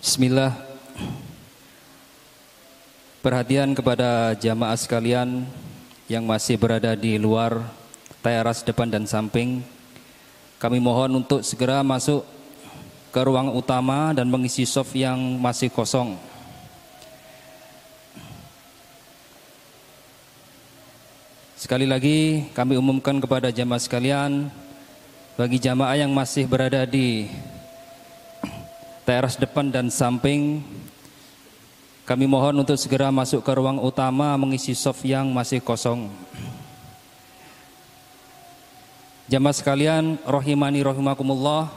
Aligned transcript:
Bismillah. 0.00 0.56
Perhatian 3.20 3.76
kepada 3.76 4.32
jamaah 4.32 4.72
sekalian 4.72 5.44
yang 6.08 6.24
masih 6.24 6.56
berada 6.56 6.96
di 6.96 7.20
luar 7.20 7.68
teras 8.24 8.64
depan 8.64 8.88
dan 8.88 9.04
samping 9.04 9.60
Kami 10.56 10.80
mohon 10.80 11.20
untuk 11.20 11.44
segera 11.44 11.84
masuk 11.84 12.24
ke 13.12 13.20
ruang 13.20 13.52
utama 13.52 14.16
dan 14.16 14.24
mengisi 14.24 14.64
soft 14.64 14.96
yang 14.96 15.20
masih 15.36 15.68
kosong. 15.68 16.16
Sekali 21.60 21.84
lagi 21.84 22.48
kami 22.56 22.80
umumkan 22.80 23.20
kepada 23.20 23.52
jamaah 23.52 23.84
sekalian 23.84 24.48
Bagi 25.36 25.60
jamaah 25.60 26.00
yang 26.00 26.08
masih 26.16 26.48
berada 26.48 26.88
di 26.88 27.28
teras 29.04 29.36
depan 29.40 29.72
dan 29.72 29.88
samping 29.88 30.60
kami 32.10 32.26
mohon 32.26 32.66
untuk 32.66 32.74
segera 32.74 33.14
masuk 33.14 33.38
ke 33.46 33.52
ruang 33.54 33.78
utama 33.78 34.34
mengisi 34.34 34.74
soft 34.74 35.06
yang 35.06 35.30
masih 35.30 35.62
kosong. 35.62 36.10
Jamaah 39.30 39.54
sekalian, 39.54 40.18
rohimani 40.26 40.82
rohimakumullah, 40.82 41.70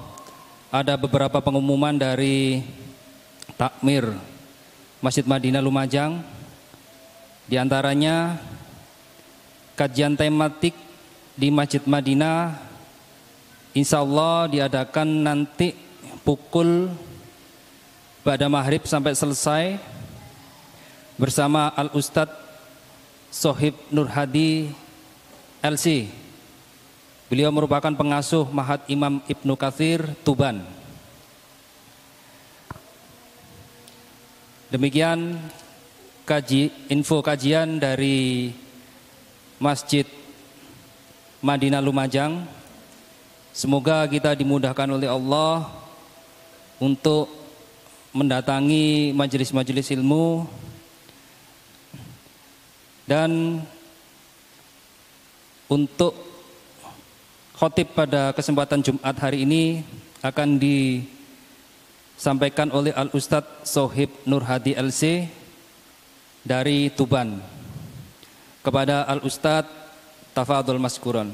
ada 0.74 0.98
beberapa 0.98 1.38
pengumuman 1.38 1.94
dari 1.94 2.66
takmir 3.62 4.10
Masjid 5.06 5.22
Madinah 5.22 5.62
Lumajang. 5.62 6.26
Di 7.46 7.62
antaranya 7.62 8.42
kajian 9.78 10.18
tematik 10.18 10.74
di 11.38 11.54
Masjid 11.54 11.86
Madinah 11.86 12.58
insya 13.78 14.02
Allah 14.02 14.50
diadakan 14.50 15.22
nanti 15.22 15.78
pukul 16.26 16.90
pada 18.24 18.48
maghrib 18.48 18.88
sampai 18.88 19.12
selesai 19.12 19.76
bersama 21.20 21.76
Al 21.76 21.92
Ustadz 21.92 22.40
Sohib 23.28 23.76
Nur 23.92 24.08
Hadi 24.08 24.72
LC. 25.60 26.08
Beliau 27.28 27.52
merupakan 27.52 27.92
pengasuh 27.92 28.48
Mahat 28.48 28.88
Imam 28.88 29.20
Ibnu 29.28 29.60
Kathir 29.60 30.16
Tuban. 30.24 30.64
Demikian 34.72 35.38
kaji 36.24 36.72
info 36.88 37.20
kajian 37.20 37.78
dari 37.78 38.56
Masjid 39.60 40.08
Madinah 41.44 41.84
Lumajang. 41.84 42.48
Semoga 43.52 44.08
kita 44.08 44.32
dimudahkan 44.34 44.90
oleh 44.96 45.12
Allah 45.12 45.68
untuk 46.80 47.43
mendatangi 48.14 49.10
majelis-majelis 49.18 49.90
ilmu 49.98 50.46
dan 53.10 53.58
untuk 55.66 56.14
khotib 57.58 57.90
pada 57.98 58.30
kesempatan 58.38 58.86
Jumat 58.86 59.18
hari 59.18 59.50
ini 59.50 59.82
akan 60.22 60.62
disampaikan 60.62 62.70
oleh 62.70 62.94
Al 62.94 63.10
Ustadz 63.10 63.66
Sohib 63.66 64.14
Nur 64.30 64.46
Hadi 64.46 64.78
LC 64.78 65.26
dari 66.46 66.94
Tuban 66.94 67.42
kepada 68.62 69.10
Al 69.10 69.26
Ustadz 69.26 69.74
Tafadul 70.38 70.78
Maskuron. 70.78 71.34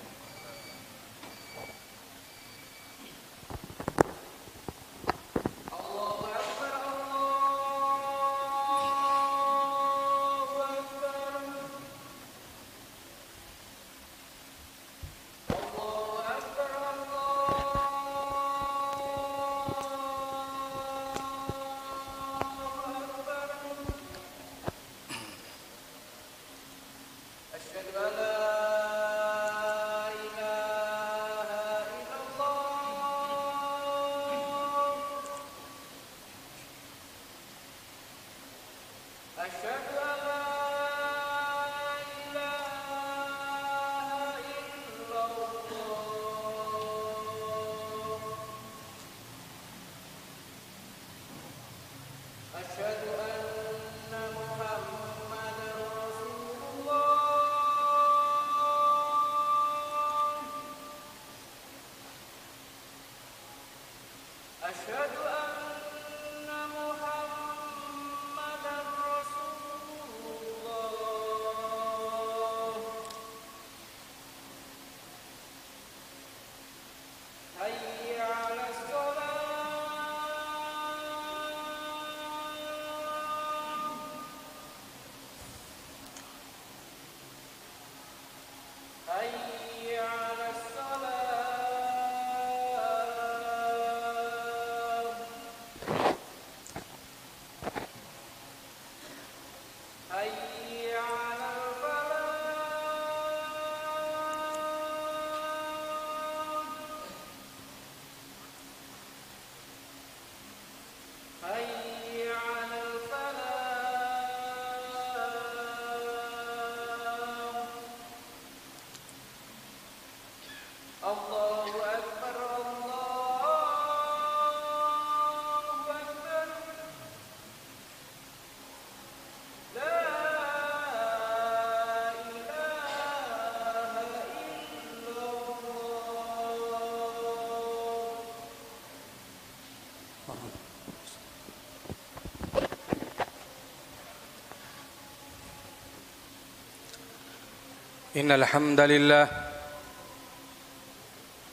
إن 148.15 148.31
الحمد 148.31 148.79
لله 148.79 149.27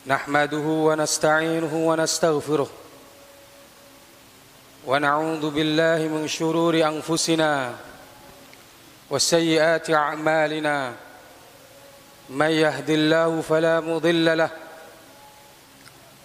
نحمده 0.07 0.57
ونستعينه 0.59 1.75
ونستغفره 1.75 2.69
ونعوذ 4.87 5.51
بالله 5.51 5.99
من 6.09 6.29
شرور 6.29 6.75
أنفسنا 6.75 7.75
وسيئات 9.11 9.91
أعمالنا 9.91 10.93
من 12.29 12.51
يهد 12.51 12.91
الله 12.91 13.41
فلا 13.41 13.81
مضل 13.81 14.39
له 14.39 14.51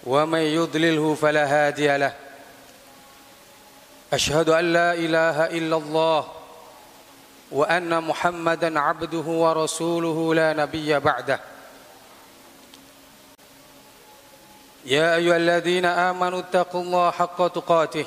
ومن 0.04 0.38
يضلله 0.38 1.14
فلا 1.14 1.44
هادي 1.46 1.96
له 1.96 2.12
أشهد 4.12 4.48
أن 4.48 4.72
لا 4.72 4.94
إله 4.94 5.46
إلا 5.46 5.76
الله 5.76 6.26
وأن 7.54 8.04
محمدا 8.04 8.80
عبده 8.80 9.26
ورسوله 9.26 10.34
لا 10.34 10.52
نبي 10.52 10.98
بعده. 10.98 11.40
يا 14.84 15.16
أيها 15.16 15.36
الذين 15.36 15.84
آمنوا 15.84 16.38
اتقوا 16.38 16.82
الله 16.82 17.10
حق 17.10 17.46
تقاته 17.48 18.06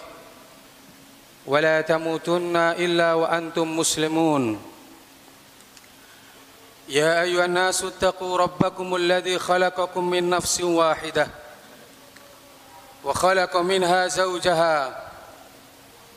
ولا 1.45 1.81
تموتن 1.81 2.55
إلا 2.55 3.13
وأنتم 3.13 3.77
مسلمون. 3.77 4.61
يا 6.89 7.21
أيها 7.21 7.45
الناس 7.45 7.83
اتقوا 7.83 8.37
ربكم 8.37 8.95
الذي 8.95 9.39
خلقكم 9.39 10.09
من 10.09 10.29
نفس 10.29 10.61
واحدة 10.61 11.27
وخلق 13.03 13.57
منها 13.57 14.07
زوجها 14.07 15.06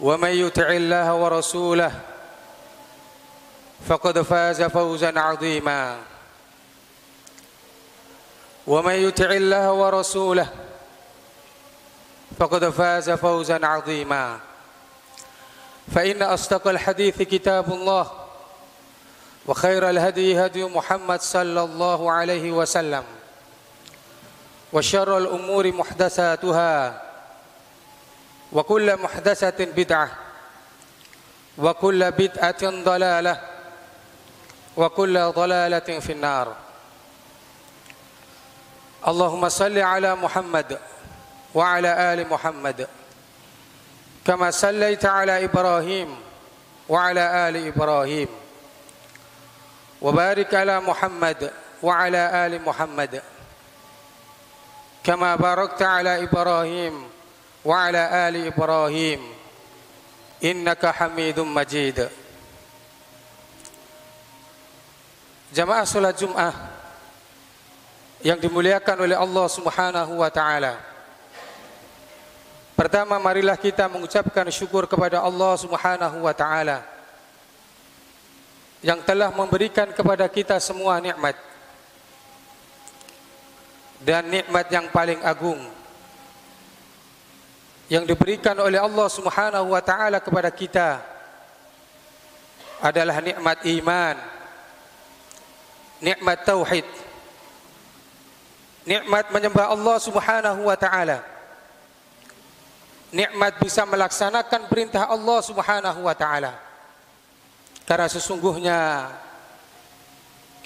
ومن 0.00 0.30
يطع 0.30 0.68
الله 0.68 1.14
ورسوله 1.14 1.92
فقد 3.88 4.22
فاز 4.22 4.62
فوزا 4.62 5.20
عظيما. 5.20 5.96
ومن 8.66 8.94
يطع 8.94 9.30
الله 9.30 9.72
ورسوله 9.72 10.48
فقد 12.38 12.70
فاز 12.70 13.10
فوزا 13.10 13.66
عظيما. 13.66 14.38
فإن 15.94 16.22
أصدق 16.22 16.68
الحديث 16.68 17.22
كتاب 17.22 17.72
الله 17.72 18.10
وخير 19.46 19.90
الهدي 19.90 20.46
هدي 20.46 20.64
محمد 20.64 21.20
صلى 21.20 21.62
الله 21.62 22.12
عليه 22.12 22.52
وسلم 22.52 23.04
وشر 24.72 25.18
الأمور 25.18 25.72
محدثاتها 25.72 27.02
وكل 28.56 28.96
محدثة 28.96 29.64
بدعة 29.64 30.10
وكل 31.58 32.10
بدعة 32.10 32.62
ضلالة 32.62 33.40
وكل 34.76 35.20
ضلالة 35.20 36.00
في 36.00 36.12
النار. 36.12 36.56
اللهم 39.08 39.48
صل 39.48 39.78
على 39.78 40.14
محمد 40.14 40.78
وعلى 41.54 42.12
آل 42.12 42.28
محمد 42.28 42.88
كما 44.24 44.50
صليت 44.50 45.04
على 45.04 45.44
إبراهيم 45.44 46.16
وعلى 46.88 47.48
آل 47.48 47.66
إبراهيم 47.66 48.28
وبارك 50.02 50.54
على 50.54 50.80
محمد 50.80 51.50
وعلى 51.82 52.46
آل 52.46 52.64
محمد 52.64 53.22
كما 55.04 55.36
باركت 55.36 55.82
على 55.82 56.22
إبراهيم 56.22 57.15
وعلى 57.65 58.01
آل 58.27 58.35
إبراهيم 58.47 59.21
إنك 60.43 60.83
حميد 60.85 61.39
مجيد 61.39 61.99
Jamaah 65.51 65.83
salat 65.83 66.15
Jumat 66.15 66.55
yang 68.23 68.39
dimuliakan 68.39 69.03
oleh 69.03 69.19
Allah 69.19 69.45
Subhanahu 69.51 70.23
wa 70.23 70.31
taala. 70.31 70.79
Pertama 72.79 73.19
marilah 73.19 73.59
kita 73.59 73.91
mengucapkan 73.91 74.47
syukur 74.47 74.87
kepada 74.87 75.19
Allah 75.19 75.59
Subhanahu 75.59 76.23
wa 76.23 76.31
taala 76.31 76.87
yang 78.79 79.03
telah 79.03 79.27
memberikan 79.35 79.91
kepada 79.91 80.23
kita 80.31 80.55
semua 80.63 81.03
nikmat. 81.03 81.35
Dan 83.99 84.31
nikmat 84.31 84.71
yang 84.71 84.87
paling 84.87 85.19
agung 85.19 85.59
yang 87.86 88.02
diberikan 88.02 88.58
oleh 88.58 88.82
Allah 88.82 89.06
Subhanahu 89.06 89.70
wa 89.70 89.82
taala 89.82 90.18
kepada 90.18 90.50
kita 90.50 90.98
adalah 92.82 93.22
nikmat 93.22 93.62
iman, 93.62 94.16
nikmat 96.02 96.38
tauhid, 96.42 96.86
nikmat 98.82 99.30
menyembah 99.30 99.70
Allah 99.70 99.96
Subhanahu 100.02 100.66
wa 100.66 100.74
taala, 100.74 101.22
nikmat 103.14 103.54
bisa 103.62 103.86
melaksanakan 103.86 104.66
perintah 104.66 105.06
Allah 105.06 105.38
Subhanahu 105.46 106.00
wa 106.02 106.14
taala. 106.18 106.58
Karena 107.86 108.10
sesungguhnya 108.10 109.14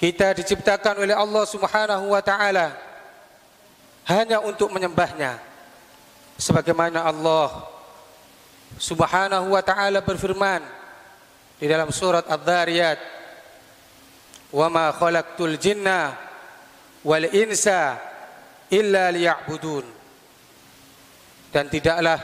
kita 0.01 0.33
diciptakan 0.41 1.05
oleh 1.05 1.13
Allah 1.13 1.45
Subhanahu 1.45 2.17
wa 2.17 2.21
taala 2.25 2.73
hanya 4.09 4.41
untuk 4.41 4.73
menyembahnya 4.73 5.50
sebagaimana 6.41 7.05
Allah 7.05 7.69
Subhanahu 8.81 9.53
wa 9.53 9.61
taala 9.61 10.01
berfirman 10.01 10.65
di 11.61 11.69
dalam 11.69 11.93
surat 11.93 12.25
Adz-Dzariyat 12.25 12.99
wa 14.49 14.67
ma 14.73 14.89
khalaqtul 14.89 15.61
jinna 15.61 16.17
wal 17.05 17.29
insa 17.29 18.01
illa 18.73 19.13
liya'budun. 19.13 19.85
Dan 21.51 21.69
tidaklah 21.69 22.17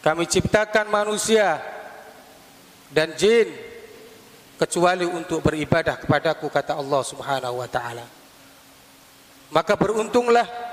kami 0.00 0.24
ciptakan 0.24 0.88
manusia 0.88 1.60
dan 2.88 3.12
jin 3.18 3.50
kecuali 4.56 5.04
untuk 5.04 5.44
beribadah 5.44 6.00
kepadaku 6.00 6.48
kata 6.48 6.80
Allah 6.80 7.02
Subhanahu 7.04 7.60
wa 7.60 7.68
taala. 7.68 8.06
Maka 9.50 9.74
beruntunglah 9.74 10.69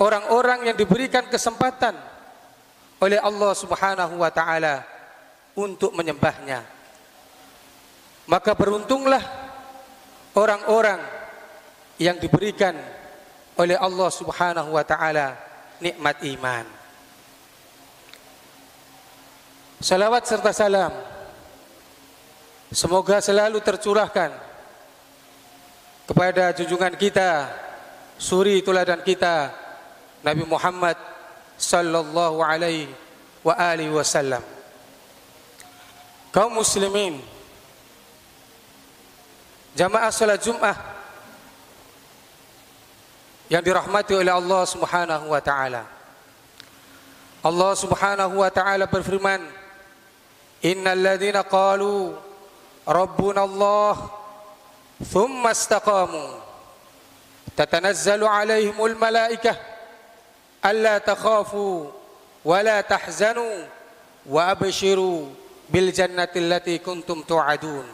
orang-orang 0.00 0.72
yang 0.72 0.76
diberikan 0.76 1.26
kesempatan 1.28 1.96
oleh 3.02 3.18
Allah 3.18 3.52
Subhanahu 3.52 4.14
wa 4.22 4.30
taala 4.30 4.86
untuk 5.58 5.92
menyembahnya. 5.92 6.62
Maka 8.30 8.54
beruntunglah 8.54 9.20
orang-orang 10.38 11.02
yang 11.98 12.16
diberikan 12.22 12.78
oleh 13.58 13.76
Allah 13.76 14.08
Subhanahu 14.08 14.70
wa 14.72 14.84
taala 14.86 15.36
nikmat 15.82 16.22
iman. 16.24 16.64
Salawat 19.82 20.22
serta 20.22 20.54
salam 20.54 20.94
semoga 22.70 23.18
selalu 23.18 23.58
tercurahkan 23.58 24.30
kepada 26.06 26.54
junjungan 26.54 26.94
kita, 26.94 27.50
suri 28.14 28.62
teladan 28.62 29.02
kita 29.02 29.61
Nabi 30.22 30.46
Muhammad 30.46 30.94
sallallahu 31.58 32.38
alaihi 32.42 32.90
wa 33.42 33.54
alihi 33.58 33.90
wasallam. 33.90 34.42
Kaum 36.30 36.54
muslimin 36.56 37.18
jamaah 39.74 40.08
salat 40.14 40.40
Jumat 40.40 40.78
yang 43.50 43.60
dirahmati 43.60 44.16
oleh 44.16 44.32
Allah 44.32 44.62
Subhanahu 44.64 45.28
wa 45.28 45.42
taala. 45.42 45.84
Allah 47.42 47.72
Subhanahu 47.74 48.40
wa 48.40 48.48
taala 48.48 48.86
berfirman, 48.86 49.42
"Innal 50.62 51.02
ladzina 51.02 51.42
qalu 51.42 52.14
rabbuna 52.86 53.42
Allah 53.42 54.08
thumma 55.02 55.50
istaqamu 55.50 56.38
tatanazzalu 57.58 58.24
alaihimul 58.24 58.94
malaikah 58.94 59.71
ألا 60.64 60.98
تخافوا 60.98 61.90
ولا 62.44 62.80
تحزنوا 62.80 63.66
وأبشروا 64.26 65.22
بالجنة 65.70 66.28
التي 66.36 66.78
كنتم 66.78 67.22
توعدون. 67.22 67.86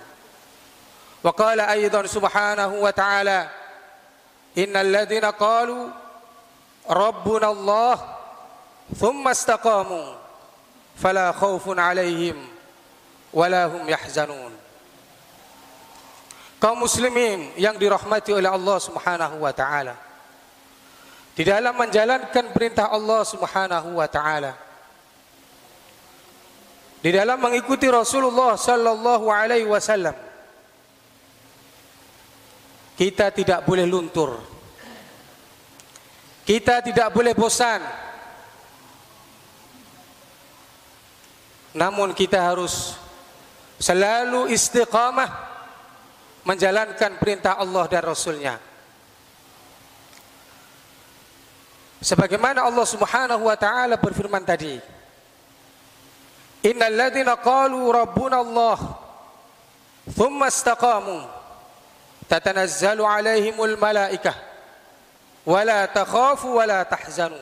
وقال 1.25 1.61
أيضا 1.61 2.07
سبحانه 2.07 2.69
وتعالى 2.69 3.49
إن 4.59 4.77
الذين 4.77 5.25
قالوا 5.25 5.89
ربنا 6.91 7.49
الله 7.51 7.97
ثم 8.97 9.29
استقاموا 9.29 10.15
فلا 10.97 11.33
خوف 11.33 11.79
عليهم 11.79 12.49
ولا 13.33 13.67
هم 13.67 13.89
يحزنون. 13.89 14.53
kaum 16.59 16.75
muslimin 16.83 17.55
yang 17.55 17.79
dirahmati 17.79 18.35
oleh 18.35 18.51
Allah 18.51 18.79
Subhanahu 18.83 19.47
wa 19.47 19.53
taala. 19.55 20.08
Di 21.39 21.47
dalam 21.47 21.71
menjalankan 21.71 22.51
perintah 22.51 22.91
Allah 22.91 23.23
Subhanahu 23.23 23.95
wa 23.95 24.11
taala. 24.11 24.59
Di 26.99 27.15
dalam 27.15 27.39
mengikuti 27.39 27.87
Rasulullah 27.87 28.59
sallallahu 28.59 29.31
alaihi 29.31 29.71
wasallam. 29.71 30.19
Kita 32.99 33.31
tidak 33.31 33.63
boleh 33.63 33.87
luntur. 33.87 34.43
Kita 36.43 36.83
tidak 36.83 37.15
boleh 37.15 37.39
bosan. 37.39 37.87
Namun 41.79 42.19
kita 42.19 42.43
harus 42.43 42.99
selalu 43.79 44.51
istiqamah 44.51 45.31
menjalankan 46.43 47.15
perintah 47.23 47.63
Allah 47.63 47.87
dan 47.87 48.03
Rasulnya. 48.03 48.68
Sebagaimana 51.99 52.63
Allah 52.63 52.87
Subhanahu 52.87 53.51
wa 53.51 53.57
taala 53.59 53.99
berfirman 53.99 54.47
tadi. 54.47 54.79
Innal 56.63 56.95
ladzina 56.95 57.35
qalu 57.39 57.91
rabbuna 57.91 58.43
Allah 58.43 58.79
thumma 60.15 60.47
istaqamu 60.47 61.27
tatanazzalu 62.31 63.03
alaihimul 63.03 63.75
malaikah 63.79 64.35
wala 65.43 65.91
takhafu 65.91 66.55
wala 66.63 66.87
tahzanu. 66.87 67.39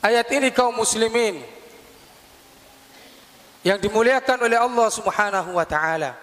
Ayat 0.00 0.30
ini 0.32 0.48
kaum 0.54 0.72
muslimin 0.72 1.44
yang 3.66 3.76
dimuliakan 3.76 4.48
oleh 4.48 4.56
Allah 4.56 4.88
Subhanahu 4.88 5.50
wa 5.60 5.66
taala 5.68 6.16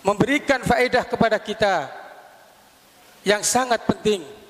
memberikan 0.00 0.64
faedah 0.64 1.04
kepada 1.04 1.36
kita 1.36 1.90
yang 3.26 3.42
sangat 3.42 3.82
penting 3.84 4.45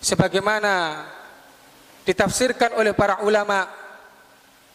sebagaimana 0.00 1.04
ditafsirkan 2.08 2.74
oleh 2.80 2.96
para 2.96 3.20
ulama 3.22 3.68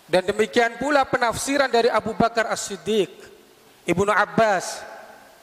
dan 0.06 0.22
demikian 0.22 0.78
pula 0.78 1.02
penafsiran 1.04 1.68
dari 1.68 1.90
Abu 1.90 2.14
Bakar 2.14 2.46
As-Siddiq, 2.54 3.10
Ibnu 3.90 4.14
Abbas 4.14 4.86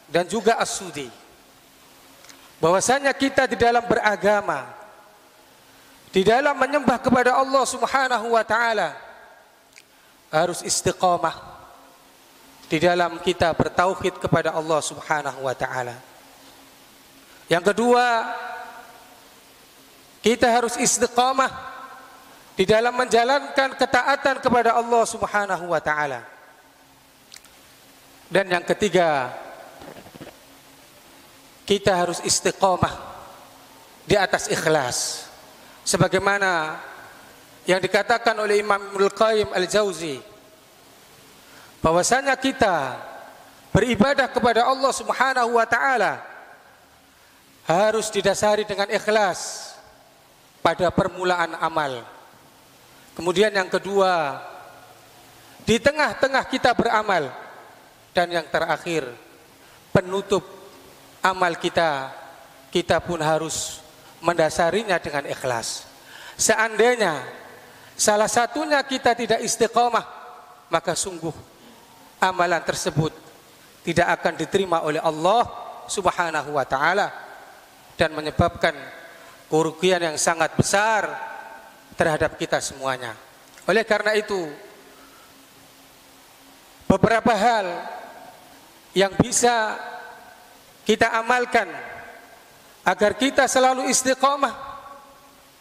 dan 0.06 0.22
juga 0.24 0.54
As-Sudi. 0.56 1.10
Bahwasanya 2.62 3.10
kita 3.10 3.50
di 3.50 3.58
dalam 3.58 3.82
beragama 3.82 4.82
di 6.12 6.22
dalam 6.22 6.52
menyembah 6.54 7.00
kepada 7.00 7.40
Allah 7.40 7.64
Subhanahu 7.64 8.36
wa 8.36 8.44
taala 8.44 8.92
harus 10.28 10.60
istiqamah 10.60 11.32
di 12.68 12.76
dalam 12.76 13.16
kita 13.24 13.56
bertauhid 13.56 14.20
kepada 14.20 14.52
Allah 14.52 14.80
Subhanahu 14.84 15.48
wa 15.48 15.56
taala. 15.56 15.96
Yang 17.48 17.72
kedua, 17.72 18.28
kita 20.22 20.46
harus 20.46 20.78
istiqamah 20.78 21.50
di 22.54 22.62
dalam 22.62 22.94
menjalankan 22.94 23.74
ketaatan 23.74 24.38
kepada 24.38 24.78
Allah 24.78 25.02
Subhanahu 25.02 25.66
wa 25.66 25.82
taala. 25.82 26.22
Dan 28.30 28.48
yang 28.48 28.64
ketiga, 28.64 29.34
kita 31.66 31.92
harus 31.92 32.22
istiqamah 32.22 32.94
di 34.06 34.14
atas 34.14 34.46
ikhlas. 34.46 35.26
Sebagaimana 35.82 36.78
yang 37.66 37.82
dikatakan 37.82 38.38
oleh 38.38 38.62
Imam 38.62 38.78
Ibnu 38.94 39.10
Qayyim 39.10 39.50
Al-Jauzi 39.50 40.22
bahwasanya 41.82 42.38
kita 42.38 42.94
beribadah 43.74 44.30
kepada 44.30 44.70
Allah 44.70 44.92
Subhanahu 44.94 45.58
wa 45.58 45.66
taala 45.66 46.22
harus 47.66 48.10
didasari 48.10 48.62
dengan 48.62 48.86
ikhlas 48.90 49.71
pada 50.62 50.88
permulaan 50.95 51.59
amal. 51.59 52.07
Kemudian 53.12 53.52
yang 53.52 53.69
kedua, 53.69 54.40
di 55.66 55.76
tengah-tengah 55.76 56.49
kita 56.49 56.73
beramal 56.73 57.28
dan 58.14 58.31
yang 58.31 58.47
terakhir 58.49 59.04
penutup 59.92 60.47
amal 61.21 61.52
kita 61.61 62.11
kita 62.73 63.04
pun 63.04 63.21
harus 63.21 63.85
mendasarinya 64.25 64.97
dengan 64.97 65.28
ikhlas. 65.28 65.85
Seandainya 66.40 67.21
salah 67.92 68.31
satunya 68.31 68.81
kita 68.87 69.12
tidak 69.12 69.45
istiqomah, 69.45 70.07
maka 70.73 70.97
sungguh 70.97 71.35
amalan 72.23 72.62
tersebut 72.64 73.12
tidak 73.85 74.09
akan 74.19 74.35
diterima 74.40 74.81
oleh 74.87 75.02
Allah 75.02 75.45
Subhanahu 75.90 76.57
wa 76.57 76.64
taala 76.64 77.12
dan 77.99 78.14
menyebabkan 78.16 78.73
kerugian 79.52 80.00
yang 80.00 80.16
sangat 80.16 80.56
besar 80.56 81.12
terhadap 81.92 82.40
kita 82.40 82.56
semuanya. 82.64 83.12
Oleh 83.68 83.85
karena 83.85 84.16
itu 84.16 84.49
beberapa 86.88 87.37
hal 87.37 87.68
yang 88.97 89.12
bisa 89.21 89.76
kita 90.88 91.12
amalkan 91.21 91.68
agar 92.80 93.12
kita 93.12 93.44
selalu 93.44 93.92
istiqomah 93.92 94.56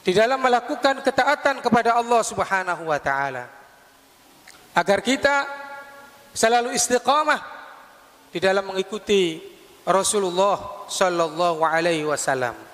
di 0.07 0.15
dalam 0.15 0.39
melakukan 0.39 1.03
ketaatan 1.03 1.59
kepada 1.59 1.99
Allah 1.99 2.23
Subhanahu 2.23 2.87
wa 2.87 2.99
taala. 3.03 3.51
Agar 4.71 5.03
kita 5.03 5.43
selalu 6.31 6.71
istiqamah 6.79 7.43
di 8.31 8.39
dalam 8.39 8.71
mengikuti 8.71 9.43
Rasulullah 9.83 10.87
sallallahu 10.87 11.59
alaihi 11.59 12.07
wasallam. 12.07 12.70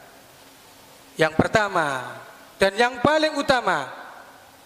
Yang 1.17 1.33
pertama 1.33 2.15
dan 2.61 2.77
yang 2.77 3.01
paling 3.01 3.33
utama 3.37 3.89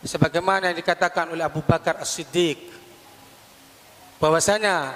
sebagaimana 0.04 0.72
yang 0.72 0.78
dikatakan 0.78 1.32
oleh 1.32 1.44
Abu 1.48 1.64
Bakar 1.64 2.04
As-Siddiq 2.04 2.60
bahwasanya 4.20 4.92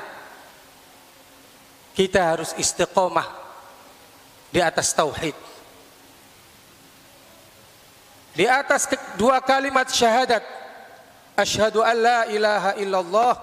kita 1.95 2.35
harus 2.35 2.51
istiqomah 2.59 3.25
di 4.51 4.59
atas 4.59 4.91
tauhid. 4.91 5.35
Di 8.35 8.43
atas 8.51 8.91
dua 9.15 9.39
kalimat 9.39 9.87
syahadat 9.87 10.43
asyhadu 11.39 11.79
an 11.79 11.95
la 11.95 12.19
ilaha 12.27 12.71
illallah 12.75 13.33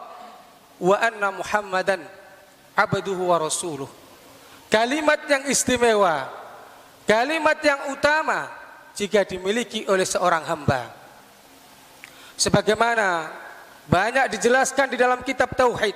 wa 0.85 0.97
anna 1.01 1.33
muhammadan 1.33 2.05
abduhu 2.77 3.33
wa 3.33 3.41
rasuluh. 3.41 3.89
Kalimat 4.69 5.25
yang 5.29 5.49
istimewa, 5.49 6.29
kalimat 7.09 7.59
yang 7.63 7.93
utama 7.93 8.49
jika 8.93 9.25
dimiliki 9.25 9.89
oleh 9.89 10.05
seorang 10.05 10.45
hamba. 10.45 10.93
Sebagaimana 12.37 13.31
banyak 13.87 14.39
dijelaskan 14.39 14.95
di 14.95 14.97
dalam 14.99 15.21
kitab 15.27 15.53
tauhid 15.59 15.95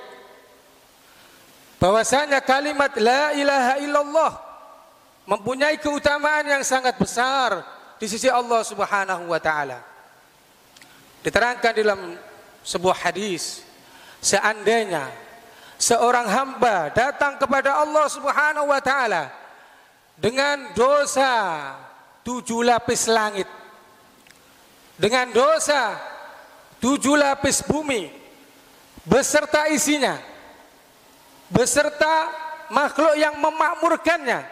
bahwasanya 1.77 2.43
kalimat 2.43 2.91
la 2.99 3.31
ilaha 3.37 3.73
illallah 3.79 4.31
mempunyai 5.27 5.77
keutamaan 5.79 6.47
yang 6.47 6.63
sangat 6.63 6.95
besar 6.99 7.63
di 7.99 8.07
sisi 8.07 8.31
Allah 8.31 8.63
Subhanahu 8.63 9.27
wa 9.27 9.39
taala. 9.41 9.83
Diterangkan 11.21 11.73
dalam 11.75 11.99
sebuah 12.63 13.07
hadis 13.07 13.63
seandainya 14.23 15.07
seorang 15.79 16.27
hamba 16.27 16.89
datang 16.91 17.35
kepada 17.37 17.77
Allah 17.79 18.05
Subhanahu 18.07 18.67
wa 18.71 18.81
taala 18.81 19.31
dengan 20.17 20.73
dosa 20.73 21.31
tujuh 22.25 22.65
lapis 22.65 23.05
langit. 23.07 23.47
Dengan 24.97 25.29
dosa 25.29 25.93
tujuh 26.81 27.13
lapis 27.15 27.61
bumi. 27.61 28.09
Beserta 29.05 29.69
isinya. 29.69 30.17
Beserta 31.47 32.27
makhluk 32.73 33.15
yang 33.15 33.37
memakmurkannya. 33.39 34.43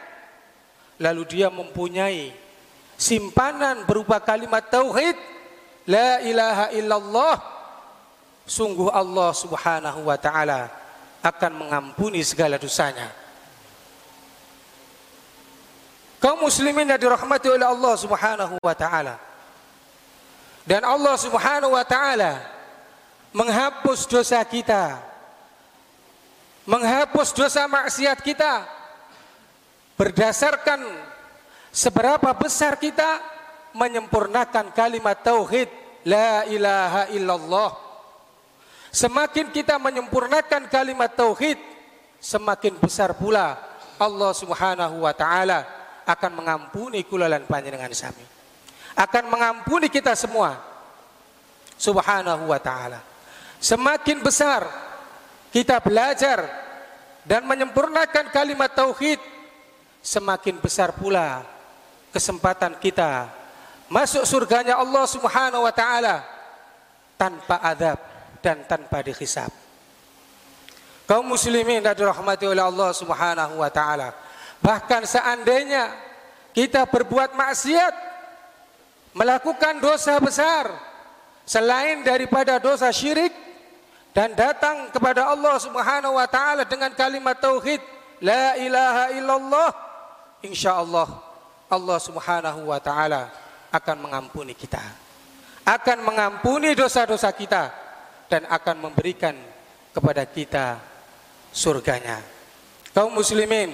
Lalu 1.01 1.23
dia 1.27 1.51
mempunyai 1.51 2.31
simpanan 2.95 3.83
berupa 3.83 4.21
kalimat 4.21 4.63
tauhid. 4.69 5.17
La 5.89 6.21
ilaha 6.23 6.71
illallah. 6.71 7.35
Sungguh 8.45 8.93
Allah 8.93 9.33
Subhanahu 9.33 10.05
wa 10.05 10.17
taala 10.21 10.69
akan 11.25 11.51
mengampuni 11.65 12.21
segala 12.21 12.61
dosanya. 12.61 13.24
Kaum 16.25 16.41
muslimin 16.41 16.89
yang 16.89 16.97
dirahmati 16.97 17.53
oleh 17.53 17.69
Allah 17.69 17.93
Subhanahu 18.01 18.57
wa 18.57 18.73
taala. 18.73 19.21
Dan 20.65 20.81
Allah 20.81 21.13
Subhanahu 21.21 21.77
wa 21.77 21.85
taala 21.85 22.41
menghapus 23.29 24.09
dosa 24.09 24.41
kita. 24.41 24.97
Menghapus 26.65 27.29
dosa 27.29 27.69
maksiat 27.69 28.25
kita 28.25 28.65
berdasarkan 30.01 30.81
seberapa 31.69 32.33
besar 32.33 32.73
kita 32.81 33.21
menyempurnakan 33.77 34.73
kalimat 34.73 35.21
tauhid 35.21 35.69
la 36.09 36.41
ilaha 36.49 37.05
illallah 37.13 37.69
Semakin 38.89 39.53
kita 39.53 39.77
menyempurnakan 39.77 40.71
kalimat 40.73 41.13
tauhid, 41.13 41.61
semakin 42.17 42.81
besar 42.81 43.13
pula 43.13 43.61
Allah 44.01 44.31
Subhanahu 44.33 45.05
wa 45.05 45.13
taala 45.13 45.84
akan 46.05 46.31
mengampuni 46.37 47.01
kulalan 47.03 47.43
panjenengan 47.49 47.91
sami. 47.91 48.23
Akan 48.95 49.27
mengampuni 49.27 49.91
kita 49.91 50.13
semua. 50.13 50.55
Subhanahu 51.75 52.47
wa 52.47 52.59
taala. 52.61 53.03
Semakin 53.59 54.23
besar 54.23 54.63
kita 55.51 55.83
belajar 55.83 56.47
dan 57.27 57.43
menyempurnakan 57.43 58.31
kalimat 58.31 58.71
tauhid, 58.71 59.19
semakin 59.99 60.61
besar 60.61 60.95
pula 60.95 61.43
kesempatan 62.15 62.79
kita 62.79 63.27
masuk 63.91 64.23
surganya 64.23 64.79
Allah 64.79 65.03
Subhanahu 65.03 65.67
wa 65.67 65.73
taala 65.73 66.23
tanpa 67.19 67.59
adab 67.59 67.99
dan 68.39 68.63
tanpa 68.63 69.01
dihisab. 69.03 69.51
Kaum 71.05 71.25
muslimin 71.25 71.85
dan 71.85 71.93
dirahmati 71.93 72.49
oleh 72.49 72.63
Allah 72.65 72.89
Subhanahu 72.95 73.61
wa 73.61 73.69
taala. 73.69 74.09
Bahkan 74.63 75.03
seandainya 75.07 75.91
kita 76.55 76.87
berbuat 76.87 77.35
maksiat, 77.35 77.93
melakukan 79.15 79.79
dosa 79.79 80.19
besar 80.19 80.71
selain 81.47 82.03
daripada 82.03 82.59
dosa 82.59 82.91
syirik 82.91 83.31
dan 84.15 84.35
datang 84.35 84.91
kepada 84.91 85.31
Allah 85.31 85.55
Subhanahu 85.59 86.15
wa 86.19 86.27
taala 86.27 86.67
dengan 86.67 86.91
kalimat 86.91 87.37
tauhid 87.39 87.79
la 88.19 88.59
ilaha 88.59 89.13
illallah 89.13 89.69
insyaallah 90.43 91.07
Allah 91.69 91.99
Subhanahu 92.01 92.71
wa 92.71 92.79
taala 92.81 93.29
akan 93.71 93.97
mengampuni 94.09 94.57
kita 94.57 94.81
akan 95.65 95.97
mengampuni 96.05 96.77
dosa-dosa 96.77 97.33
kita 97.33 97.73
dan 98.29 98.45
akan 98.45 98.89
memberikan 98.89 99.33
kepada 99.89 100.21
kita 100.29 100.77
surganya. 101.49 102.21
Kaum 102.93 103.17
muslimin 103.17 103.73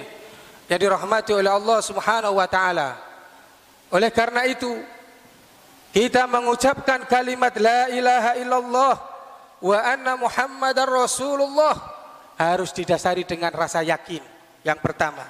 yang 0.70 0.78
dirahmati 0.78 1.32
oleh 1.34 1.50
Allah 1.50 1.78
Subhanahu 1.82 2.38
wa 2.38 2.48
taala. 2.50 2.98
Oleh 3.92 4.10
karena 4.10 4.46
itu 4.46 4.70
kita 5.92 6.24
mengucapkan 6.24 7.04
kalimat 7.04 7.52
la 7.60 7.92
ilaha 7.92 8.32
illallah 8.40 8.94
wa 9.62 9.78
anna 9.78 10.16
muhammadar 10.16 10.88
rasulullah 10.88 11.76
harus 12.40 12.72
didasari 12.72 13.22
dengan 13.22 13.52
rasa 13.52 13.84
yakin. 13.84 14.22
Yang 14.62 14.78
pertama 14.78 15.26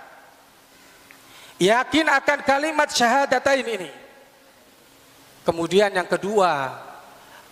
yakin 1.62 2.07
akan 2.11 2.38
kalimat 2.42 2.88
syahadatain 2.90 3.66
ini. 3.66 3.90
Kemudian 5.42 5.90
yang 5.90 6.07
kedua 6.07 6.79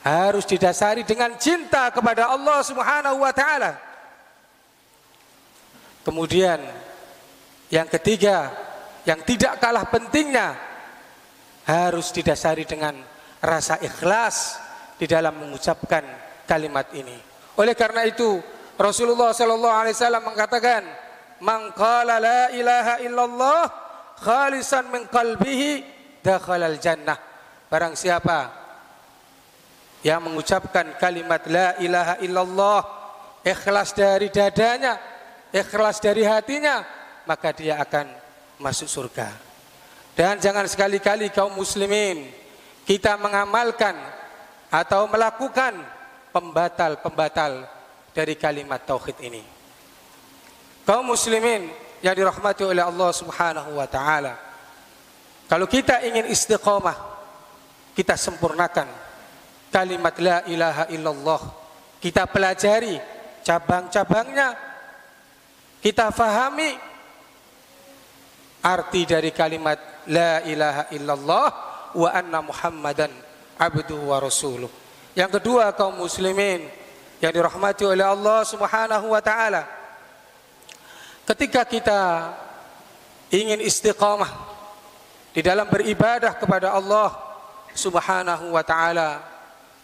harus 0.03 0.47
didasari 0.47 1.03
dengan 1.03 1.35
cinta 1.37 1.91
kepada 1.91 2.31
Allah 2.31 2.59
Subhanahu 2.63 3.23
wa 3.23 3.33
taala. 3.35 3.79
Kemudian 6.07 6.59
yang 7.71 7.87
ketiga 7.87 8.51
yang 9.07 9.23
tidak 9.25 9.63
kalah 9.63 9.87
pentingnya 9.89 10.59
harus 11.65 12.11
didasari 12.11 12.67
dengan 12.67 12.99
rasa 13.41 13.79
ikhlas 13.81 14.59
di 14.99 15.07
dalam 15.09 15.39
mengucapkan 15.39 16.03
kalimat 16.45 16.91
ini. 16.93 17.17
Oleh 17.57 17.73
karena 17.79 18.05
itu 18.05 18.43
Rasulullah 18.77 19.31
sallallahu 19.33 19.77
alaihi 19.87 19.97
wasallam 19.97 20.25
mengatakan, 20.27 20.83
"Man 21.41 21.73
la 22.21 22.53
ilaha 22.53 22.95
illallah 23.01 23.63
khalisan 24.21 24.91
min 24.93 25.09
qalbihi 25.09 25.71
dakhala 26.21 26.69
jannah." 26.77 27.17
Barang 27.71 27.95
siapa 27.95 28.51
yang 30.03 30.27
mengucapkan 30.27 30.99
kalimat 30.99 31.47
la 31.47 31.79
ilaha 31.79 32.19
illallah 32.19 32.81
ikhlas 33.47 33.95
dari 33.95 34.29
dadanya, 34.29 34.97
ikhlas 35.53 36.01
dari 36.01 36.25
hatinya, 36.25 37.00
maka 37.31 37.55
dia 37.55 37.79
akan 37.79 38.11
masuk 38.59 38.91
surga. 38.91 39.31
Dan 40.19 40.43
jangan 40.43 40.67
sekali-kali 40.67 41.31
kaum 41.31 41.55
muslimin 41.55 42.27
kita 42.83 43.15
mengamalkan 43.23 43.95
atau 44.67 45.07
melakukan 45.07 45.79
pembatal-pembatal 46.35 47.71
dari 48.11 48.35
kalimat 48.35 48.83
tauhid 48.83 49.15
ini. 49.23 49.47
Kaum 50.83 51.07
muslimin 51.07 51.71
yang 52.03 52.19
dirahmati 52.19 52.67
oleh 52.67 52.83
Allah 52.83 53.11
Subhanahu 53.15 53.79
wa 53.79 53.87
taala. 53.87 54.35
Kalau 55.47 55.71
kita 55.71 56.03
ingin 56.03 56.27
istiqomah, 56.27 56.99
kita 57.95 58.19
sempurnakan 58.19 58.91
kalimat 59.71 60.19
la 60.19 60.43
ilaha 60.51 60.85
illallah. 60.91 61.43
Kita 62.03 62.27
pelajari 62.27 62.99
cabang-cabangnya. 63.47 64.59
Kita 65.79 66.11
fahami 66.11 66.90
arti 68.61 69.09
dari 69.09 69.33
kalimat 69.33 70.05
la 70.09 70.45
ilaha 70.45 70.83
illallah 70.93 71.49
wa 71.97 72.09
anna 72.13 72.45
muhammadan 72.45 73.11
abduhu 73.57 74.13
wa 74.13 74.21
rasuluh. 74.21 74.69
Yang 75.17 75.41
kedua 75.41 75.75
kaum 75.75 76.01
muslimin 76.01 76.65
yang 77.21 77.33
dirahmati 77.35 77.85
oleh 77.85 78.07
Allah 78.07 78.47
Subhanahu 78.47 79.13
wa 79.13 79.21
taala. 79.21 79.69
Ketika 81.29 81.63
kita 81.69 82.01
ingin 83.31 83.61
istiqamah 83.61 84.31
di 85.31 85.45
dalam 85.45 85.69
beribadah 85.69 86.35
kepada 86.35 86.73
Allah 86.75 87.15
Subhanahu 87.77 88.57
wa 88.57 88.65
taala 88.65 89.23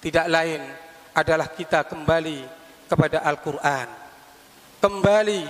tidak 0.00 0.26
lain 0.26 0.62
adalah 1.16 1.48
kita 1.52 1.86
kembali 1.86 2.44
kepada 2.86 3.22
Al-Qur'an. 3.22 3.88
Kembali 4.78 5.42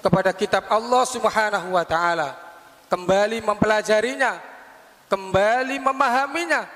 kepada 0.00 0.30
kitab 0.32 0.64
Allah 0.70 1.04
Subhanahu 1.06 1.76
wa 1.76 1.84
taala 1.84 2.49
kembali 2.90 3.38
mempelajarinya, 3.46 4.42
kembali 5.06 5.78
memahaminya, 5.78 6.66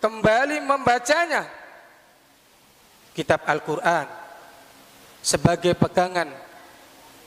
kembali 0.00 0.56
membacanya. 0.64 1.44
Kitab 3.12 3.44
Al-Quran 3.44 4.06
sebagai 5.20 5.76
pegangan 5.76 6.32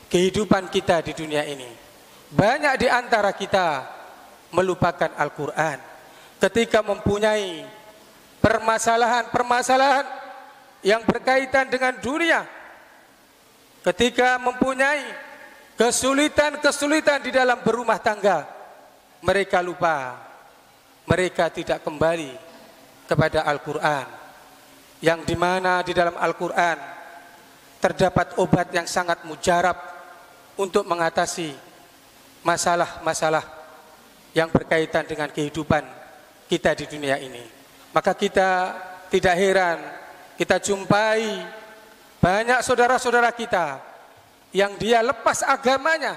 kehidupan 0.10 0.74
kita 0.74 1.06
di 1.06 1.14
dunia 1.14 1.46
ini. 1.46 1.70
Banyak 2.34 2.82
di 2.82 2.88
antara 2.90 3.30
kita 3.38 3.86
melupakan 4.50 5.14
Al-Quran 5.14 5.78
ketika 6.42 6.82
mempunyai 6.82 7.62
permasalahan-permasalahan 8.42 10.06
yang 10.82 11.06
berkaitan 11.06 11.70
dengan 11.70 11.96
dunia. 12.02 12.44
Ketika 13.84 14.40
mempunyai 14.40 15.04
kesulitan-kesulitan 15.80 17.26
di 17.26 17.32
dalam 17.34 17.60
berumah 17.62 18.00
tangga, 18.02 18.46
mereka 19.24 19.60
lupa, 19.60 20.20
mereka 21.08 21.50
tidak 21.50 21.82
kembali 21.82 22.34
kepada 23.08 23.46
Al-Quran, 23.48 24.06
yang 25.04 25.22
di 25.26 25.36
mana 25.36 25.84
di 25.84 25.92
dalam 25.92 26.16
Al-Quran 26.16 26.78
terdapat 27.84 28.40
obat 28.40 28.72
yang 28.72 28.88
sangat 28.88 29.28
mujarab 29.28 29.76
untuk 30.56 30.88
mengatasi 30.88 31.52
masalah-masalah 32.46 33.44
yang 34.32 34.48
berkaitan 34.50 35.04
dengan 35.04 35.28
kehidupan 35.30 35.84
kita 36.48 36.74
di 36.80 36.86
dunia 36.88 37.20
ini. 37.20 37.44
Maka 37.92 38.16
kita 38.16 38.50
tidak 39.14 39.36
heran 39.38 39.78
kita 40.34 40.58
jumpai 40.58 41.46
banyak 42.18 42.60
saudara-saudara 42.66 43.30
kita 43.36 43.78
yang 44.54 44.78
dia 44.78 45.02
lepas 45.02 45.42
agamanya, 45.42 46.14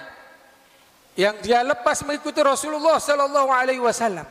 yang 1.16 1.40
dia 1.40 1.64
lepas 1.64 2.04
mengikuti 2.04 2.38
Rasulullah 2.44 3.00
Sallallahu 3.00 3.48
Alaihi 3.48 3.80
Wasallam, 3.80 4.28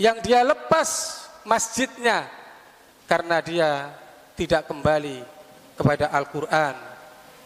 yang 0.00 0.16
dia 0.24 0.40
lepas 0.40 1.20
masjidnya 1.44 2.24
karena 3.04 3.44
dia 3.44 3.92
tidak 4.34 4.64
kembali 4.64 5.20
kepada 5.76 6.08
Al-Quran, 6.08 6.74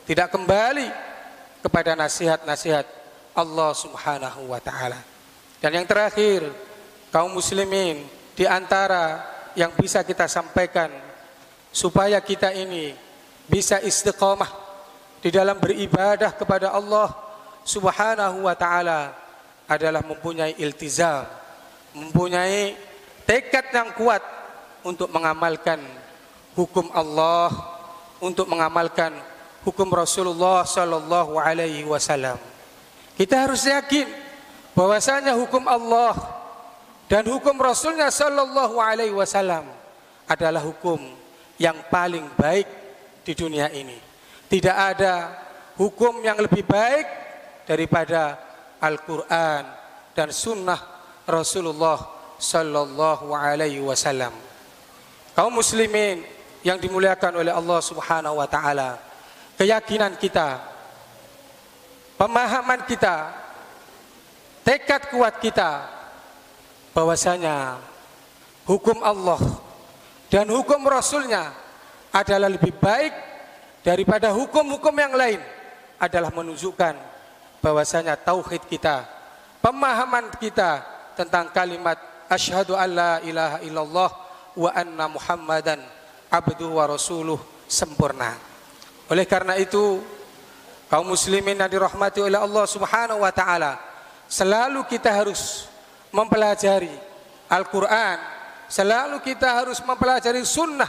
tidak 0.06 0.30
kembali 0.30 0.88
kepada 1.58 1.98
nasihat-nasihat 1.98 2.86
Allah 3.34 3.70
Subhanahu 3.74 4.54
wa 4.54 4.62
taala. 4.62 5.02
Dan 5.58 5.82
yang 5.82 5.86
terakhir, 5.90 6.46
kaum 7.10 7.34
muslimin 7.34 8.06
di 8.38 8.46
antara 8.46 9.26
yang 9.58 9.74
bisa 9.74 10.06
kita 10.06 10.30
sampaikan 10.30 10.90
supaya 11.74 12.22
kita 12.22 12.54
ini 12.54 12.94
bisa 13.50 13.82
istiqomah 13.82 14.63
di 15.24 15.32
dalam 15.32 15.56
beribadah 15.56 16.36
kepada 16.36 16.68
Allah 16.68 17.08
Subhanahu 17.64 18.44
wa 18.44 18.52
taala 18.52 19.16
adalah 19.64 20.04
mempunyai 20.04 20.52
iltizam, 20.60 21.24
mempunyai 21.96 22.76
tekad 23.24 23.72
yang 23.72 23.96
kuat 23.96 24.20
untuk 24.84 25.08
mengamalkan 25.08 25.80
hukum 26.52 26.92
Allah, 26.92 27.48
untuk 28.20 28.44
mengamalkan 28.52 29.16
hukum 29.64 29.88
Rasulullah 29.96 30.68
sallallahu 30.68 31.40
alaihi 31.40 31.88
wasallam. 31.88 32.36
Kita 33.16 33.48
harus 33.48 33.64
yakin 33.64 34.04
bahwasanya 34.76 35.32
hukum 35.40 35.64
Allah 35.64 36.20
dan 37.08 37.24
hukum 37.24 37.56
Rasulnya 37.56 38.12
sallallahu 38.12 38.76
alaihi 38.76 39.16
wasallam 39.16 39.72
adalah 40.28 40.60
hukum 40.60 41.00
yang 41.56 41.80
paling 41.88 42.28
baik 42.36 42.68
di 43.24 43.32
dunia 43.32 43.72
ini. 43.72 44.12
Tidak 44.54 44.70
ada 44.70 45.34
hukum 45.74 46.22
yang 46.22 46.38
lebih 46.38 46.62
baik 46.62 47.02
daripada 47.66 48.38
Al-Quran 48.78 49.66
dan 50.14 50.30
sunnah 50.30 50.78
Rasulullah 51.26 51.98
Sallallahu 52.38 53.34
Alaihi 53.34 53.82
Wasallam. 53.82 54.30
Kaum 55.34 55.58
muslimin 55.58 56.22
yang 56.62 56.78
dimuliakan 56.78 57.42
oleh 57.42 57.50
Allah 57.50 57.82
Subhanahu 57.82 58.38
Wa 58.38 58.46
Taala, 58.46 59.02
keyakinan 59.58 60.14
kita, 60.22 60.62
pemahaman 62.14 62.86
kita, 62.86 63.34
tekad 64.62 65.10
kuat 65.10 65.42
kita 65.42 65.82
bahwasanya 66.94 67.82
hukum 68.70 69.02
Allah 69.02 69.42
dan 70.30 70.46
hukum 70.46 70.78
Rasulnya 70.86 71.50
adalah 72.14 72.46
lebih 72.46 72.70
baik 72.78 73.33
daripada 73.84 74.32
hukum-hukum 74.32 74.96
yang 74.96 75.12
lain 75.12 75.40
adalah 76.00 76.32
menunjukkan 76.32 76.96
bahwasanya 77.60 78.16
tauhid 78.16 78.64
kita, 78.64 79.04
pemahaman 79.60 80.32
kita 80.40 80.80
tentang 81.14 81.52
kalimat 81.52 82.00
asyhadu 82.32 82.72
alla 82.74 83.20
ilaha 83.22 83.60
illallah 83.60 84.10
wa 84.56 84.70
anna 84.72 85.06
muhammadan 85.12 85.78
abduhu 86.32 86.80
wa 86.80 86.88
rasuluh 86.88 87.38
sempurna. 87.68 88.34
Oleh 89.12 89.28
karena 89.28 89.60
itu 89.60 90.00
kaum 90.88 91.04
muslimin 91.04 91.60
yang 91.60 91.68
dirahmati 91.68 92.24
oleh 92.24 92.40
Allah 92.40 92.64
Subhanahu 92.64 93.20
wa 93.20 93.32
taala 93.36 93.76
selalu 94.24 94.80
kita 94.88 95.12
harus 95.12 95.68
mempelajari 96.08 96.92
Al-Qur'an, 97.52 98.16
selalu 98.72 99.20
kita 99.20 99.60
harus 99.60 99.76
mempelajari 99.84 100.40
sunnah 100.40 100.88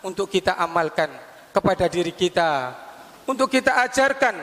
untuk 0.00 0.32
kita 0.32 0.56
amalkan 0.56 1.12
kepada 1.50 1.90
diri 1.90 2.14
kita, 2.14 2.74
untuk 3.26 3.50
kita 3.50 3.82
ajarkan 3.86 4.34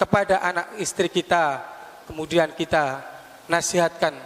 kepada 0.00 0.40
anak 0.40 0.66
istri 0.80 1.12
kita, 1.12 1.60
kemudian 2.08 2.52
kita 2.56 3.04
nasihatkan 3.48 4.16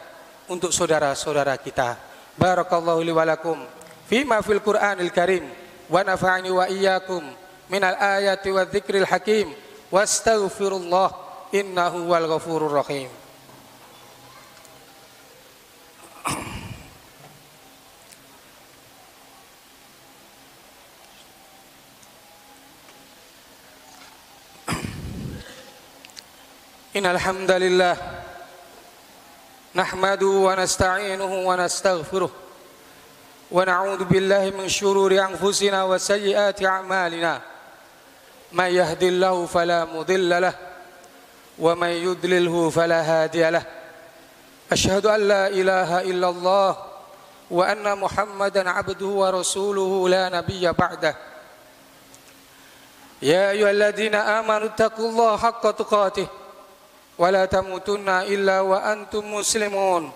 untuk 0.46 0.70
saudara-saudara 0.70 1.56
kita. 1.58 1.98
Barakallahu 2.38 3.00
li 3.02 3.10
walakum 3.14 3.58
fima 4.06 4.42
fil 4.42 4.60
Qur'anil 4.60 5.10
Karim 5.14 5.46
wa 5.90 6.02
nafa'ani 6.02 6.50
wa 6.50 6.66
iyyakum 6.66 7.22
minal 7.70 7.96
ayati 7.96 8.50
wa 8.50 8.62
dzikril 8.66 9.06
hakim 9.06 9.50
wastaghfirullah 9.88 11.08
innahu 11.54 12.10
wal 12.10 12.26
ghafurur 12.26 12.82
rahim. 12.82 13.23
إن 27.04 27.10
الحمد 27.10 27.50
لله. 27.50 27.96
نحمده 29.74 30.26
ونستعينه 30.26 31.32
ونستغفره. 31.48 32.30
ونعوذ 33.52 34.04
بالله 34.04 34.52
من 34.56 34.68
شرور 34.68 35.12
أنفسنا 35.12 35.84
وسيئات 35.84 36.64
أعمالنا. 36.64 37.40
من 38.52 38.64
يهد 38.64 39.02
الله 39.02 39.46
فلا 39.46 39.84
مضل 39.84 40.42
له 40.42 40.54
ومن 41.58 41.88
يضلله 41.88 42.70
فلا 42.70 43.00
هادي 43.02 43.50
له. 43.50 43.62
أشهد 44.72 45.06
أن 45.06 45.28
لا 45.28 45.48
إله 45.48 46.00
إلا 46.00 46.28
الله 46.28 46.76
وأن 47.50 47.98
محمدا 47.98 48.70
عبده 48.70 49.06
ورسوله 49.06 50.08
لا 50.08 50.28
نبي 50.28 50.72
بعده. 50.72 51.16
يا 53.22 53.50
أيها 53.50 53.70
الذين 53.70 54.14
آمنوا 54.14 54.66
اتقوا 54.72 55.08
الله 55.08 55.36
حق 55.36 55.70
تقاته. 55.70 56.28
ولا 57.17 57.45
تموتن 57.45 58.09
إلا 58.09 58.59
وأنتم 58.61 59.33
مسلمون 59.33 60.11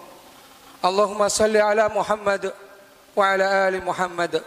اللهم 0.86 1.28
صل 1.28 1.58
على 1.58 1.88
محمد 1.96 2.54
وعلى 3.16 3.68
آل 3.68 3.86
محمد 3.86 4.42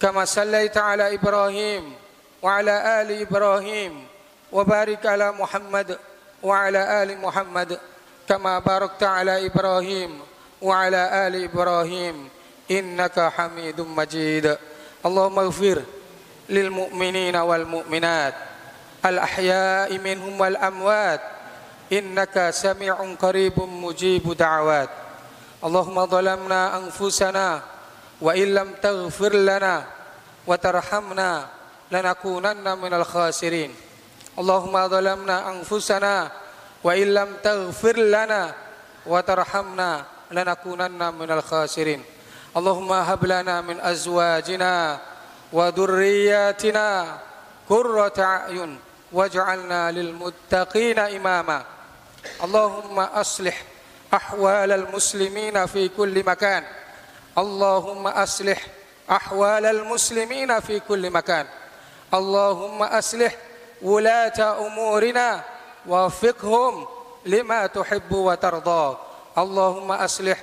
كما 0.00 0.24
صليت 0.24 0.76
على 0.78 1.14
إبراهيم 1.14 1.94
وعلى 2.42 3.02
آل 3.02 3.20
إبراهيم 3.22 4.06
وبارك 4.52 5.06
على 5.06 5.32
محمد 5.32 5.98
وعلى 6.42 7.02
آل 7.02 7.18
محمد 7.20 7.78
كما 8.28 8.58
باركت 8.58 9.02
على 9.02 9.46
إبراهيم 9.46 10.20
وعلى 10.62 11.26
آل 11.26 11.44
إبراهيم 11.44 12.28
إنك 12.70 13.20
حميد 13.36 13.80
مجيد 13.80 14.56
اللهم 15.06 15.38
اغفر 15.38 15.82
للمؤمنين 16.48 17.36
والمؤمنات 17.36 18.34
الأحياء 19.04 19.98
منهم 19.98 20.40
والأموات 20.40 21.20
إنك 21.92 22.50
سميع 22.50 22.94
قريب 23.22 23.56
مجيب 23.60 24.32
دعوات 24.32 24.88
اللهم 25.64 26.06
ظلمنا 26.06 26.76
أنفسنا 26.78 27.62
وإن 28.20 28.54
لم 28.54 28.68
تغفر 28.82 29.32
لنا 29.34 29.84
وترحمنا 30.46 31.46
لنكونن 31.92 32.78
من 32.78 32.92
الخاسرين 32.94 33.74
اللهم 34.38 34.88
ظلمنا 34.88 35.36
أنفسنا 35.52 36.30
وإن 36.84 37.14
لم 37.14 37.28
تغفر 37.42 37.96
لنا 37.96 38.54
وترحمنا 39.06 40.04
لنكونن 40.30 41.14
من 41.14 41.30
الخاسرين 41.30 42.02
اللهم 42.56 42.92
هب 42.92 43.22
لنا 43.26 43.60
من 43.60 43.80
أزواجنا 43.80 44.98
وذرياتنا 45.52 47.18
قرة 47.68 48.12
أعين 48.18 48.78
واجعلنا 49.12 49.92
للمتقين 49.92 50.98
إماما 50.98 51.62
اللهم 52.43 52.99
أصلح 52.99 53.63
أحوال 54.13 54.71
المسلمين 54.71 55.65
في 55.65 55.87
كل 55.87 56.25
مكان. 56.25 56.63
اللهم 57.37 58.07
أصلح 58.07 58.59
أحوال 59.11 59.65
المسلمين 59.65 60.59
في 60.59 60.79
كل 60.79 61.09
مكان. 61.09 61.45
اللهم 62.13 62.83
أصلح 62.83 63.35
ولاة 63.81 64.67
أمورنا 64.67 65.41
وفقهم 65.87 66.87
لما 67.25 67.67
تحب 67.67 68.11
وترضى. 68.11 68.97
اللهم 69.37 69.91
أصلح 69.91 70.39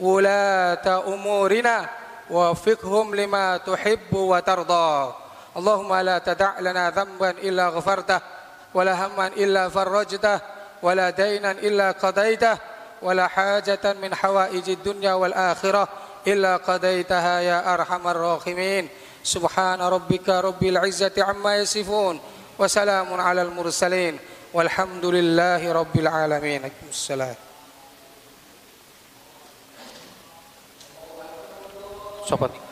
ولاة 0.00 0.86
أمورنا 1.14 1.88
وفقهم 2.30 3.14
لما 3.14 3.56
تحب 3.56 4.14
وترضى. 4.14 5.14
اللهم 5.56 5.94
لا 5.94 6.18
تدع 6.18 6.60
لنا 6.60 6.90
ذنبا 6.90 7.30
إلا 7.30 7.68
غفرته 7.68 8.20
ولا 8.74 9.06
هما 9.06 9.26
إلا 9.26 9.68
فرجته 9.68 10.55
ولا 10.82 11.10
دينا 11.10 11.50
إلا 11.50 11.90
قضيته 11.92 12.58
ولا 13.02 13.26
حاجة 13.26 13.92
من 14.02 14.14
حوائج 14.14 14.70
الدنيا 14.70 15.12
والآخرة 15.12 15.88
إلا 16.26 16.56
قضيتها 16.56 17.40
يا 17.40 17.74
أرحم 17.74 18.08
الراحمين. 18.08 18.88
سبحان 19.24 19.82
ربك 19.82 20.28
رب 20.28 20.62
العزة 20.62 21.12
عما 21.18 21.56
يصفون 21.56 22.20
وسلام 22.58 23.20
على 23.20 23.42
المرسلين 23.42 24.18
والحمد 24.54 25.04
لله 25.04 25.72
رب 25.72 25.96
العالمين. 25.96 26.70
السلام. 26.90 27.36
Sobat 32.26 32.65